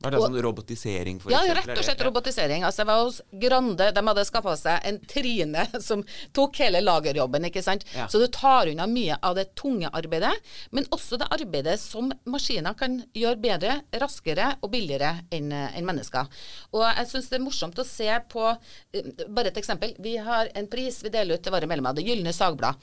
var 0.01 0.13
det 0.13 0.19
og, 0.19 0.25
sånn 0.27 0.41
robotisering, 0.45 1.19
for 1.21 1.33
ja, 1.33 1.41
rett 1.55 1.71
og 1.73 1.85
slett 1.85 2.03
robotisering. 2.05 2.65
Altså, 2.67 2.81
jeg 2.83 2.89
var 2.89 3.03
hos 3.03 3.19
Grande. 3.41 3.89
De 3.95 4.03
hadde 4.07 4.25
skaffa 4.27 4.55
seg 4.59 4.87
en 4.89 4.99
Trine 5.09 5.65
som 5.87 6.03
tok 6.35 6.61
hele 6.63 6.81
lagerjobben. 6.83 7.47
ikke 7.49 7.63
sant? 7.65 7.85
Ja. 7.95 8.07
Så 8.11 8.21
du 8.21 8.27
tar 8.33 8.71
unna 8.71 8.87
mye 8.89 9.17
av 9.21 9.37
det 9.39 9.51
tunge 9.59 9.91
arbeidet, 9.93 10.33
men 10.71 10.87
også 10.95 11.19
det 11.21 11.29
arbeidet 11.33 11.77
som 11.81 12.11
maskiner 12.29 12.77
kan 12.77 12.99
gjøre 13.17 13.41
bedre, 13.41 13.77
raskere 14.01 14.55
og 14.61 14.73
billigere 14.73 15.13
enn 15.33 15.51
en 15.51 15.87
mennesker. 15.87 16.27
Og 16.75 16.85
jeg 16.87 17.09
syns 17.11 17.31
det 17.31 17.39
er 17.39 17.45
morsomt 17.45 17.79
å 17.79 17.87
se 17.87 18.09
på 18.31 18.47
eh, 18.51 19.07
Bare 19.31 19.51
et 19.51 19.57
eksempel. 19.59 19.93
Vi 20.01 20.17
har 20.21 20.49
en 20.57 20.67
pris 20.71 21.01
vi 21.03 21.11
deler 21.13 21.37
ut 21.37 21.43
til 21.43 21.53
våre 21.53 21.67
medlemmer, 21.69 21.95
Det 21.95 22.05
Gylne 22.05 22.33
Sagblad. 22.35 22.79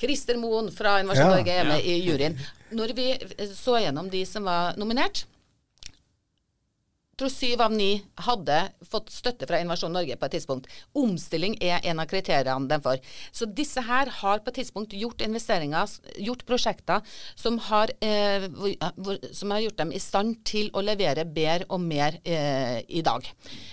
Christer 0.00 0.36
Moen 0.36 0.68
fra 0.72 0.98
Innovasjon 1.00 1.30
Norge 1.32 1.52
er 1.52 1.68
med 1.68 1.80
ja. 1.80 1.94
i 1.94 2.02
juryen. 2.04 2.36
Når 2.76 2.92
vi 2.96 3.06
så 3.54 3.78
gjennom 3.80 4.10
de 4.12 4.22
som 4.28 4.44
var 4.44 4.76
nominert, 4.80 5.24
tror 7.16 7.32
syv 7.32 7.62
av 7.64 7.72
ni 7.72 7.90
hadde 8.26 8.58
fått 8.84 9.08
støtte 9.12 9.46
fra 9.48 9.60
Innovasjon 9.62 9.94
Norge 9.96 10.18
på 10.20 10.28
et 10.28 10.34
tidspunkt. 10.36 10.68
Omstilling 10.96 11.56
er 11.64 11.84
en 11.88 12.02
av 12.02 12.08
kriteriene 12.10 12.68
de 12.68 12.78
får. 12.84 13.00
Så 13.32 13.48
disse 13.48 13.80
her 13.86 14.10
har 14.18 14.42
på 14.44 14.52
et 14.52 14.58
tidspunkt 14.60 14.96
gjort 14.96 15.24
investeringer, 15.24 15.88
gjort 16.20 16.44
prosjekter 16.48 17.16
som 17.34 17.58
har, 17.70 17.92
eh, 18.04 18.48
som 19.32 19.50
har 19.50 19.64
gjort 19.64 19.78
dem 19.78 19.92
i 19.92 20.02
stand 20.02 20.44
til 20.44 20.70
å 20.74 20.84
levere 20.84 21.24
bedre 21.24 21.64
og 21.70 21.80
mer 21.80 22.20
eh, 22.24 22.82
i 22.88 23.02
dag. 23.02 23.24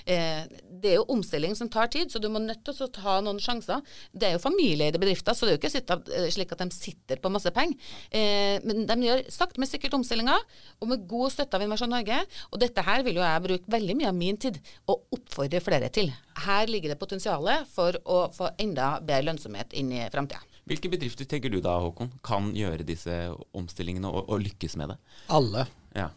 Eh, 0.05 0.47
det 0.83 0.91
er 0.91 0.99
jo 0.99 1.07
omstilling 1.15 1.55
som 1.55 1.69
tar 1.71 1.87
tid, 1.87 2.11
så 2.11 2.19
du 2.19 2.29
må 2.31 2.41
nødt 2.43 2.63
til 2.63 2.85
å 2.85 2.91
ta 2.91 3.19
noen 3.23 3.39
sjanser. 3.43 3.83
Det 4.11 4.27
er 4.27 4.35
jo 4.37 4.43
familieeide 4.43 4.99
bedrifter, 4.99 5.35
så 5.35 5.45
det 5.45 5.53
er 5.53 5.57
jo 5.57 5.61
ikke 5.61 5.99
eh, 6.15 6.29
slik 6.33 6.51
at 6.55 6.63
de 6.63 6.69
sitter 6.75 7.19
på 7.23 7.31
masse 7.31 7.51
penger. 7.55 7.75
Eh, 8.11 8.59
men 8.63 8.83
de 8.87 8.97
gjør 9.07 9.23
sakte, 9.31 9.59
men 9.59 9.67
sikkert 9.69 9.95
omstillinger, 9.99 10.43
og 10.79 10.91
med 10.91 11.07
god 11.07 11.31
støtte 11.35 11.59
av 11.59 11.63
Innovasjon 11.63 11.91
Norge. 11.91 12.19
Og 12.51 12.59
dette 12.63 12.83
her 12.83 13.03
vil 13.03 13.19
jo 13.19 13.23
jeg 13.23 13.32
jeg 13.33 13.45
bruke 13.47 13.75
veldig 13.75 13.97
mye 13.99 14.09
av 14.11 14.17
min 14.17 14.39
tid 14.39 14.59
å 14.89 14.97
oppfordre 15.15 15.61
flere 15.63 15.89
til. 15.93 16.11
Her 16.45 16.71
ligger 16.71 16.93
det 16.93 16.99
potensial 17.01 17.49
for 17.73 17.97
å 18.05 18.25
få 18.33 18.53
enda 18.61 18.95
bedre 19.01 19.29
lønnsomhet 19.29 19.75
inn 19.79 19.91
i 19.93 20.03
framtida. 20.13 20.41
Hvilke 20.69 20.87
bedrifter 20.93 21.27
tenker 21.27 21.51
du 21.51 21.59
da, 21.59 21.75
Håkon, 21.83 22.13
kan 22.23 22.53
gjøre 22.55 22.85
disse 22.87 23.11
omstillingene 23.51 24.07
og, 24.07 24.29
og 24.31 24.45
lykkes 24.45 24.77
med 24.79 24.93
det? 24.93 24.99
Alle. 25.35 25.65
Ja. 25.97 26.07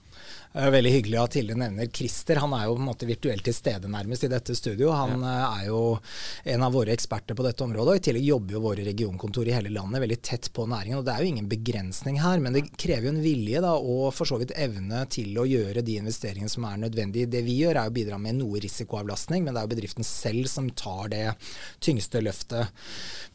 Veldig 0.57 0.89
hyggelig 0.89 1.19
at 1.21 1.35
Hilde 1.37 1.55
nevner 1.59 1.89
Christer. 1.93 2.39
Han 2.41 2.55
er 2.57 2.65
jo 2.65 2.77
på 2.79 2.81
en 2.81 2.89
måte 2.89 3.07
virtuelt 3.09 3.45
til 3.45 3.53
stede 3.53 3.91
nærmest 3.93 4.25
i 4.25 4.31
dette 4.33 4.55
studio. 4.57 4.89
Han 4.97 5.21
ja. 5.21 5.33
Eh, 5.37 5.57
er 5.59 5.67
jo 5.69 5.81
en 6.55 6.63
av 6.65 6.73
våre 6.73 6.95
eksperter 6.95 7.37
på 7.37 7.45
dette 7.45 7.65
området. 7.65 7.93
og 7.93 8.01
I 8.01 8.05
tillegg 8.07 8.25
jobber 8.31 8.57
jo 8.57 8.63
våre 8.65 8.87
regionkontor 8.87 9.51
i 9.51 9.53
hele 9.53 9.73
landet 9.75 10.01
veldig 10.01 10.19
tett 10.25 10.49
på 10.57 10.65
næringen. 10.71 10.99
og 10.99 11.05
Det 11.05 11.13
er 11.13 11.21
jo 11.21 11.33
ingen 11.35 11.51
begrensning 11.51 12.21
her, 12.23 12.41
men 12.41 12.57
det 12.57 12.65
krever 12.73 13.11
jo 13.11 13.13
en 13.13 13.21
vilje 13.21 13.61
da, 13.61 13.75
og 13.77 14.15
for 14.17 14.29
så 14.29 14.39
vidt 14.41 14.55
evne 14.57 15.03
til 15.13 15.37
å 15.37 15.45
gjøre 15.45 15.85
de 15.85 15.99
investeringene 16.01 16.53
som 16.53 16.65
er 16.65 16.81
nødvendige. 16.87 17.29
Det 17.37 17.45
vi 17.45 17.59
gjør 17.61 17.83
er 17.83 17.93
å 17.93 17.97
bidra 17.99 18.17
med 18.17 18.41
noe 18.41 18.63
risikoavlastning, 18.65 19.45
men 19.45 19.53
det 19.53 19.61
er 19.61 19.69
jo 19.69 19.75
bedriften 19.75 20.09
selv 20.09 20.49
som 20.49 20.73
tar 20.73 21.13
det 21.13 21.27
tyngste 21.85 22.25
løftet. 22.25 22.73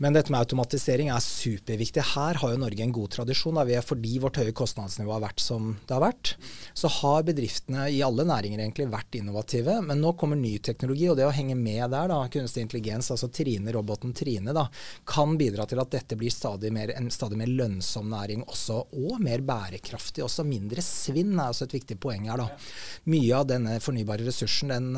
Men 0.02 0.18
dette 0.18 0.34
med 0.34 0.42
automatisering 0.42 1.14
er 1.14 1.22
superviktig. 1.22 2.02
Her 2.16 2.42
har 2.42 2.56
jo 2.56 2.64
Norge 2.66 2.82
en 2.82 2.98
god 2.98 3.14
tradisjon. 3.20 3.62
Da. 3.62 3.68
Vi 3.70 3.78
er 3.78 3.86
fordi 3.86 4.18
vårt 4.24 4.42
høye 4.42 4.58
kostnadsnivå 4.58 5.14
har 5.14 5.26
vært 5.30 5.46
som 5.46 5.76
det 5.86 5.94
har 5.94 6.06
vært. 6.10 6.34
Så 6.74 6.88
har 6.88 7.26
bedriftene 7.28 7.88
i 7.92 8.02
alle 8.06 8.26
næringer 8.28 8.62
egentlig 8.64 8.88
vært 8.92 9.18
innovative, 9.20 9.78
men 9.86 10.02
nå 10.02 10.14
kommer 10.20 10.40
ny 10.40 10.58
teknologi, 10.64 11.10
og 11.12 11.18
det 11.20 11.28
å 11.28 11.34
henge 11.36 11.56
med 11.60 11.84
der, 11.92 12.12
da, 12.12 12.20
kunstig 12.32 12.66
intelligens, 12.66 13.12
altså 13.14 13.30
Trine, 13.34 13.74
roboten 13.76 14.14
Trine, 14.18 14.54
da, 14.56 14.68
kan 15.08 15.36
bidra 15.40 15.66
til 15.70 15.82
at 15.84 15.92
dette 15.94 16.18
blir 16.20 16.34
stadig 16.34 16.72
mer, 16.74 16.94
en 16.96 17.12
stadig 17.14 17.40
mer 17.40 17.52
lønnsom 17.52 18.10
næring 18.12 18.46
også, 18.48 18.80
og 19.02 19.20
mer 19.24 19.44
bærekraftig. 19.46 20.24
Også 20.26 20.46
mindre 20.48 20.84
svinn 20.86 21.36
er 21.38 21.52
også 21.52 21.68
et 21.68 21.78
viktig 21.80 22.00
poeng 22.02 22.30
her. 22.30 22.42
da. 22.42 22.48
Mye 23.12 23.36
av 23.38 23.48
denne 23.50 23.78
fornybare 23.84 24.26
ressursen 24.28 24.72
den, 24.72 24.92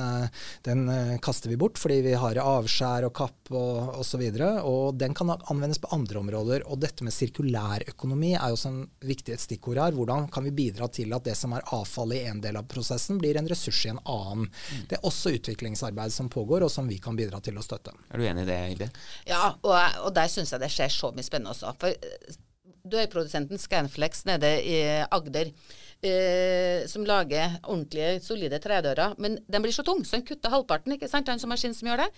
den 0.66 0.86
kaster 1.24 1.52
vi 1.52 1.58
bort 1.60 1.80
fordi 1.82 2.02
vi 2.06 2.16
har 2.20 2.40
avskjær 2.42 3.08
og 3.08 3.14
kapp 3.18 3.52
og 3.54 4.00
osv., 4.04 4.24
og, 4.34 4.60
og 4.70 5.00
den 5.00 5.16
kan 5.18 5.34
anvendes 5.34 5.82
på 5.82 5.92
andre 5.96 6.22
områder. 6.22 6.68
Og 6.70 6.82
dette 6.84 7.06
med 7.06 7.16
sirkulærøkonomi 7.16 8.34
er 8.36 8.52
jo 8.52 8.58
også 8.58 8.72
en 8.72 8.82
viktig 9.04 9.36
et 9.36 9.44
stikkord 9.44 9.82
her. 9.82 9.96
Hvordan 9.96 10.30
kan 10.34 10.46
vi 10.48 10.56
bidra 10.56 10.90
til 10.94 11.14
at 11.16 11.26
det 11.28 11.36
som 11.40 11.56
er 11.56 11.63
avfall 11.64 11.94
avfall 11.94 12.14
i 12.14 12.24
en 12.28 12.42
del 12.42 12.56
av 12.58 12.68
prosessen 12.68 13.18
blir 13.18 13.38
en 13.38 13.48
ressurs 13.48 13.86
i 13.86 13.90
en 13.90 14.00
annen. 14.04 14.48
Mm. 14.50 14.86
Det 14.90 14.98
er 14.98 15.06
også 15.06 15.34
utviklingsarbeid 15.38 16.14
som 16.14 16.30
pågår, 16.30 16.64
og 16.64 16.72
som 16.72 16.88
vi 16.88 17.00
kan 17.00 17.16
bidra 17.16 17.42
til 17.42 17.58
å 17.58 17.64
støtte. 17.64 17.94
Er 18.10 18.20
du 18.20 18.26
enig 18.26 18.44
i 18.44 18.50
det, 18.50 18.58
Hilde? 18.72 18.90
Ja, 19.30 19.54
og, 19.62 19.78
og 20.06 20.14
der 20.16 20.28
syns 20.32 20.54
jeg 20.54 20.64
det 20.64 20.72
skjer 20.74 20.90
så 20.90 21.14
mye 21.14 21.24
spennende 21.24 21.54
også. 21.54 21.74
For 21.80 21.94
eh, 21.94 22.38
dørprodusenten 22.84 23.62
Scanflex 23.62 24.26
nede 24.28 24.58
i 24.68 24.78
Agder 25.10 25.54
Eh, 26.04 26.84
som 26.92 27.06
lager 27.08 27.54
ordentlige, 27.64 28.18
solide 28.20 28.58
tredører. 28.60 29.14
Men 29.24 29.38
den 29.48 29.64
blir 29.64 29.72
så 29.72 29.86
tung, 29.88 30.02
så 30.04 30.18
den 30.18 30.26
kutter 30.28 30.52
halvparten. 30.52 30.92
ikke 30.92 31.08
sant? 31.08 31.30
Den 31.30 31.40
som 31.40 31.48
maskin 31.48 31.74
som 31.74 31.88
gjør 31.88 32.04
det. 32.04 32.10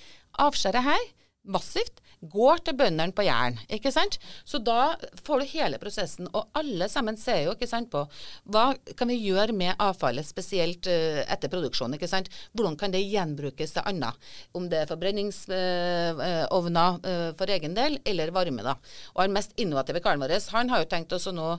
Avskjæret 0.41 0.87
her 0.87 1.03
massivt, 1.45 2.01
går 2.31 2.61
til 2.65 2.75
bøndene 2.79 3.13
på 3.15 3.25
Jæren. 3.25 3.59
ikke 3.69 3.91
sant? 3.93 4.17
Så 4.45 4.57
da 4.63 4.95
får 5.25 5.39
du 5.39 5.45
hele 5.51 5.77
prosessen. 5.81 6.27
Og 6.33 6.47
alle 6.57 6.87
sammen 6.89 7.17
ser 7.17 7.43
jo 7.45 7.51
ikke 7.55 7.67
sant, 7.69 7.89
på 7.91 8.05
hva 8.51 8.73
kan 8.97 9.07
vi 9.11 9.19
gjøre 9.19 9.53
med 9.53 9.75
avfallet, 9.81 10.25
spesielt 10.25 10.87
uh, 10.89 11.21
etter 11.27 11.49
produksjon. 11.51 11.93
ikke 11.93 12.07
sant? 12.09 12.29
Hvordan 12.53 12.77
kan 12.79 12.91
det 12.93 13.03
gjenbrukes 13.05 13.71
til 13.75 13.85
annet? 13.85 14.13
Om 14.55 14.69
det 14.71 14.79
er 14.81 14.91
forbrenningsovner 14.91 16.89
uh, 16.95 16.99
uh, 17.05 17.31
for 17.37 17.47
egen 17.57 17.73
del, 17.77 17.99
eller 18.05 18.33
varme. 18.35 18.63
da. 18.65 18.75
Og 19.15 19.23
den 19.25 19.35
mest 19.35 19.51
innovative 19.57 20.01
karen 20.01 20.21
vår 20.23 20.33
han 20.55 20.69
har 20.71 20.79
jo 20.81 20.89
tenkt 20.89 21.13
å 21.15 21.33
nå 21.35 21.49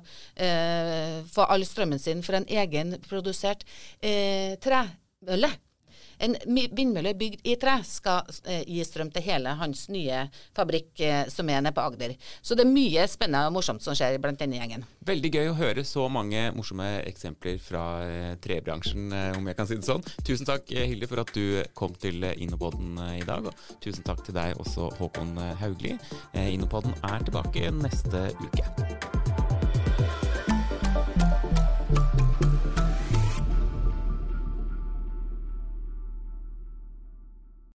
få 1.33 1.43
all 1.47 1.65
strømmen 1.67 2.01
sin 2.01 2.23
for 2.25 2.39
en 2.39 2.49
egenprodusert 2.49 3.65
uh, 4.05 4.53
tremølle. 4.63 5.51
En 6.23 6.37
vindmølle 6.47 7.13
bygd 7.19 7.45
i 7.47 7.57
tre 7.61 7.77
skal 7.87 8.25
eh, 8.49 8.63
gi 8.65 8.85
strøm 8.87 9.11
til 9.13 9.25
hele 9.27 9.53
hans 9.61 9.87
nye 9.93 10.25
fabrikk 10.57 11.03
eh, 11.05 11.25
som 11.33 11.49
er 11.53 11.61
nede 11.61 11.75
på 11.77 11.85
Agder. 11.85 12.15
Så 12.41 12.57
det 12.57 12.67
er 12.67 12.73
mye 12.73 13.05
spennende 13.11 13.51
og 13.51 13.57
morsomt 13.59 13.85
som 13.85 13.97
skjer 13.97 14.19
blant 14.23 14.41
denne 14.41 14.61
gjengen. 14.61 14.87
Veldig 15.07 15.33
gøy 15.35 15.51
å 15.51 15.59
høre 15.59 15.85
så 15.87 16.07
mange 16.13 16.49
morsomme 16.57 16.89
eksempler 17.05 17.61
fra 17.63 17.85
eh, 18.07 18.33
trebransjen, 18.43 19.13
om 19.37 19.47
jeg 19.47 19.59
kan 19.59 19.69
si 19.69 19.79
det 19.79 19.89
sånn. 19.89 20.05
Tusen 20.27 20.49
takk 20.49 20.73
Hilde 20.73 21.11
for 21.11 21.23
at 21.23 21.33
du 21.37 21.61
kom 21.77 21.95
til 22.01 22.25
eh, 22.25 22.37
i 22.37 23.27
dag, 23.27 23.51
og 23.51 23.79
tusen 23.85 24.07
takk 24.07 24.25
til 24.27 24.37
deg 24.37 24.57
også 24.63 24.91
Håkon 25.01 25.37
Haugli. 25.61 25.97
Innopoden 26.35 26.97
er 27.07 27.25
tilbake 27.27 27.71
neste 27.77 28.29
uke. 28.43 29.26